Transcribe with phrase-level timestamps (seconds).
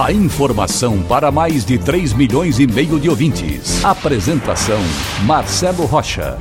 [0.00, 3.84] A informação para mais de 3 milhões e meio de ouvintes.
[3.84, 4.80] Apresentação
[5.26, 6.38] Marcelo Rocha.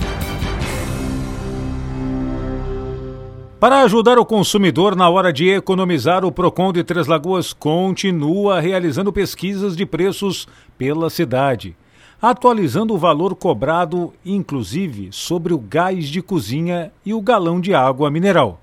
[3.60, 9.14] Para ajudar o consumidor na hora de economizar, o Procon de Três Lagoas continua realizando
[9.14, 10.48] pesquisas de preços
[10.78, 11.76] pela cidade
[12.22, 18.12] atualizando o valor cobrado, inclusive sobre o gás de cozinha e o galão de água
[18.12, 18.62] mineral.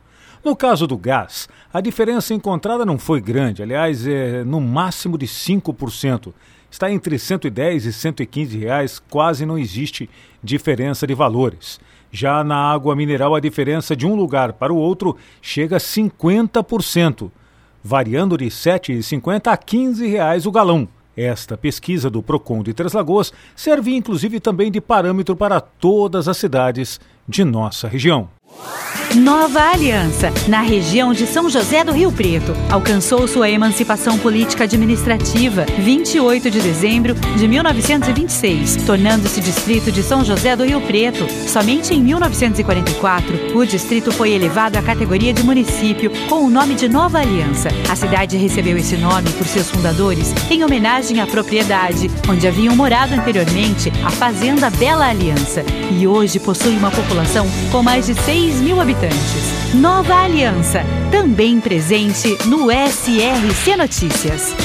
[0.49, 5.27] No caso do gás, a diferença encontrada não foi grande, aliás, é no máximo de
[5.27, 6.33] 5%.
[6.71, 10.09] Está entre 110 e 115 reais, quase não existe
[10.43, 11.79] diferença de valores.
[12.11, 17.31] Já na água mineral, a diferença de um lugar para o outro chega a 50%,
[17.85, 20.89] variando de R$ 7,50 a 15 reais o galão.
[21.15, 26.39] Esta pesquisa do Procon de Três Lagoas serve inclusive também de parâmetro para todas as
[26.39, 28.31] cidades de nossa região.
[29.17, 35.65] Nova Aliança, na região de São José do Rio Preto, alcançou sua emancipação política administrativa
[35.79, 41.27] 28 de dezembro de 1926, tornando-se distrito de São José do Rio Preto.
[41.49, 46.87] Somente em 1944, o distrito foi elevado à categoria de município com o nome de
[46.87, 47.71] Nova Aliança.
[47.91, 53.15] A cidade recebeu esse nome por seus fundadores em homenagem à propriedade, onde haviam morado
[53.15, 55.65] anteriormente a Fazenda Bela Aliança,
[55.99, 58.98] e hoje possui uma população com mais de 6 mil habitantes
[59.81, 60.81] Nova Aliança,
[61.13, 64.57] também presente no SRC Notícias.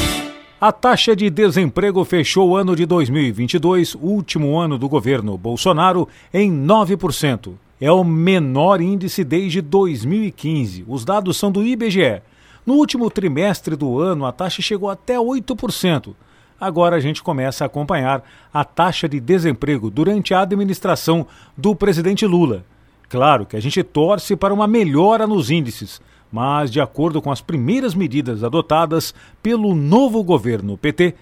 [0.59, 6.51] A taxa de desemprego fechou o ano de 2022, último ano do governo Bolsonaro, em
[6.51, 7.53] 9%.
[7.79, 10.83] É o menor índice desde 2015.
[10.87, 12.23] Os dados são do IBGE.
[12.65, 16.15] No último trimestre do ano, a taxa chegou até 8%.
[16.59, 22.25] Agora a gente começa a acompanhar a taxa de desemprego durante a administração do presidente
[22.25, 22.65] Lula.
[23.09, 27.41] Claro que a gente torce para uma melhora nos índices, mas de acordo com as
[27.41, 31.13] primeiras medidas adotadas pelo novo governo PT,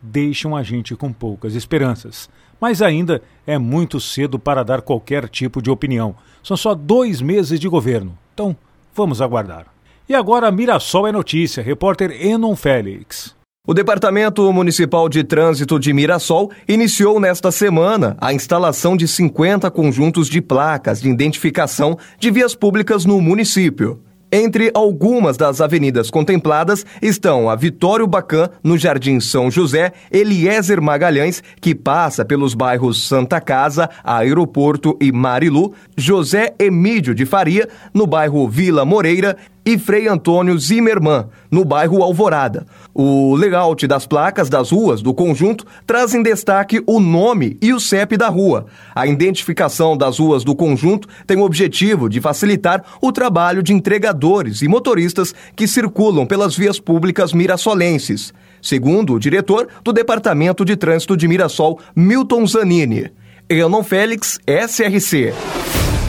[0.00, 2.30] deixam a gente com poucas esperanças.
[2.60, 6.14] Mas ainda é muito cedo para dar qualquer tipo de opinião.
[6.42, 8.16] São só dois meses de governo.
[8.34, 8.56] Então,
[8.94, 9.66] vamos aguardar.
[10.08, 11.62] E agora Mirassol é notícia.
[11.62, 13.39] Repórter Enon Félix.
[13.70, 20.28] O Departamento Municipal de Trânsito de Mirassol iniciou nesta semana a instalação de 50 conjuntos
[20.28, 24.02] de placas de identificação de vias públicas no município.
[24.32, 31.40] Entre algumas das avenidas contempladas estão a Vitório Bacan, no Jardim São José, Eliezer Magalhães,
[31.60, 38.48] que passa pelos bairros Santa Casa, Aeroporto e Marilu, José Emídio de Faria, no bairro
[38.48, 42.66] Vila Moreira, e Frei Antônio Zimmermann, no bairro Alvorada.
[42.94, 47.80] O layout das placas das ruas do conjunto traz em destaque o nome e o
[47.80, 48.66] CEP da rua.
[48.94, 54.62] A identificação das ruas do conjunto tem o objetivo de facilitar o trabalho de entregadores
[54.62, 61.16] e motoristas que circulam pelas vias públicas mirassolenses, segundo o diretor do Departamento de Trânsito
[61.16, 63.10] de Mirassol, Milton Zanini.
[63.48, 65.34] Enon Félix, SRC.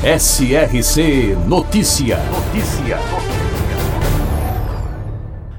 [0.03, 2.17] SRC Notícia.
[2.31, 2.97] Notícia.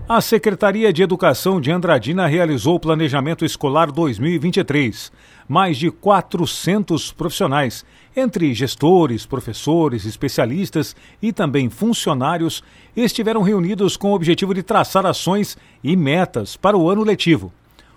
[0.08, 5.12] A Secretaria de Educação de Andradina realizou o Planejamento Escolar 2023.
[5.48, 7.84] Mais de 400 profissionais,
[8.16, 12.64] entre gestores, professores, especialistas e também funcionários,
[12.96, 17.52] estiveram reunidos com o objetivo de traçar ações e metas para o ano letivo.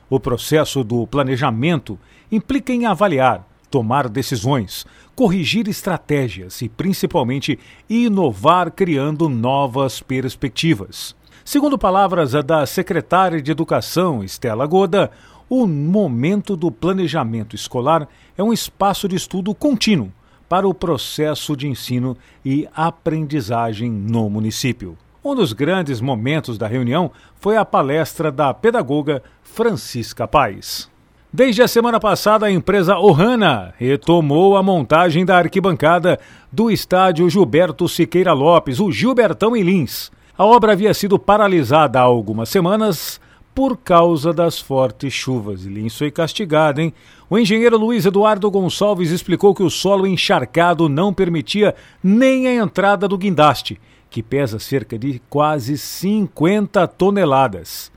[0.08, 1.98] O processo do planejamento
[2.32, 7.60] implica em avaliar, tomar decisões, corrigir estratégias e, principalmente,
[7.90, 11.14] inovar criando novas perspectivas.
[11.44, 15.12] Segundo palavras da secretária de Educação, Estela Goda,
[15.50, 18.08] o momento do planejamento escolar
[18.38, 20.10] é um espaço de estudo contínuo
[20.48, 24.98] para o processo de ensino e aprendizagem no município.
[25.22, 27.12] Um dos grandes momentos da reunião
[27.42, 30.95] foi a palestra da pedagoga Francisca Paes.
[31.36, 36.18] Desde a semana passada, a empresa Ohana retomou a montagem da arquibancada
[36.50, 40.14] do estádio Gilberto Siqueira Lopes, o Gilbertão em Lins.
[40.38, 43.20] A obra havia sido paralisada há algumas semanas
[43.54, 45.66] por causa das fortes chuvas.
[45.66, 46.94] Lins foi castigado, hein?
[47.30, 53.10] O engenheiro Luiz Eduardo Gonçalves explicou que o solo encharcado não permitia nem a entrada
[53.10, 53.78] do guindaste,
[54.10, 57.94] que pesa cerca de quase 50 toneladas.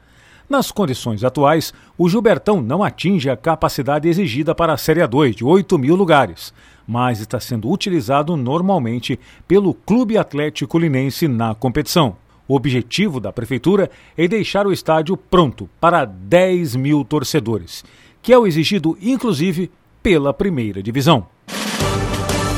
[0.48, 5.44] Nas condições atuais, o Gilbertão não atinge a capacidade exigida para a Série A2, de
[5.44, 6.54] 8 mil lugares,
[6.86, 12.16] mas está sendo utilizado normalmente pelo Clube Atlético Linense na competição.
[12.48, 17.84] O objetivo da Prefeitura é deixar o estádio pronto para 10 mil torcedores,
[18.22, 19.70] que é o exigido, inclusive,
[20.02, 21.26] pela primeira divisão.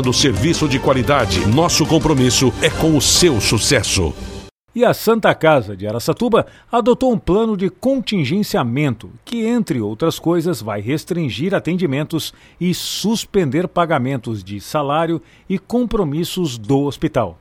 [0.00, 1.46] oferecendo serviço de qualidade.
[1.46, 4.14] Nosso compromisso é com o seu sucesso.
[4.74, 10.62] E a Santa Casa de Araçatuba adotou um plano de contingenciamento que, entre outras coisas,
[10.62, 17.38] vai restringir atendimentos e suspender pagamentos de salário e compromissos do hospital.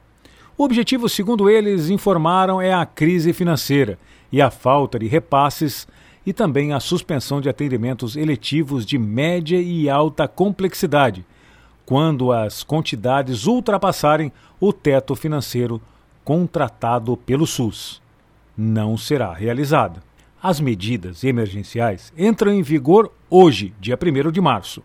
[0.57, 3.97] O objetivo, segundo eles informaram, é a crise financeira
[4.31, 5.87] e a falta de repasses
[6.25, 11.25] e também a suspensão de atendimentos eletivos de média e alta complexidade,
[11.89, 15.81] quando as quantidades ultrapassarem o teto financeiro
[16.23, 17.99] contratado pelo SUS.
[18.55, 20.03] Não será realizada.
[20.39, 24.83] As medidas emergenciais entram em vigor hoje, dia 1 de março.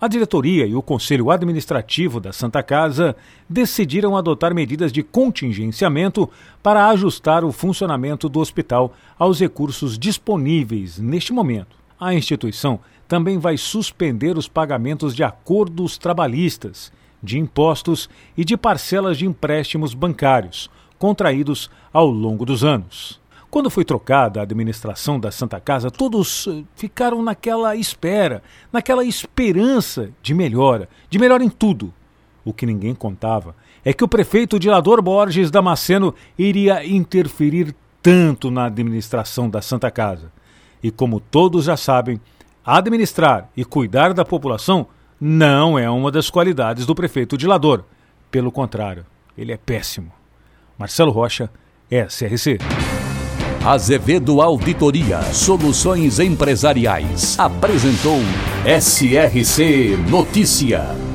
[0.00, 3.14] A diretoria e o conselho administrativo da Santa Casa
[3.46, 6.26] decidiram adotar medidas de contingenciamento
[6.62, 11.76] para ajustar o funcionamento do hospital aos recursos disponíveis neste momento.
[12.00, 16.92] A instituição também vai suspender os pagamentos de acordos trabalhistas,
[17.22, 23.20] de impostos e de parcelas de empréstimos bancários contraídos ao longo dos anos.
[23.50, 28.42] Quando foi trocada a administração da Santa Casa, todos eh, ficaram naquela espera,
[28.72, 31.92] naquela esperança de melhora, de melhora em tudo.
[32.44, 33.54] O que ninguém contava
[33.84, 40.30] é que o prefeito Dilador Borges Damasceno iria interferir tanto na administração da Santa Casa.
[40.82, 42.20] E como todos já sabem,
[42.66, 44.88] Administrar e cuidar da população
[45.20, 47.84] não é uma das qualidades do prefeito Dilador.
[48.28, 49.06] Pelo contrário,
[49.38, 50.10] ele é péssimo.
[50.76, 51.48] Marcelo Rocha,
[51.88, 52.58] SRC.
[53.64, 58.18] Azevedo Auditoria Soluções Empresariais apresentou
[58.64, 61.05] SRC Notícia.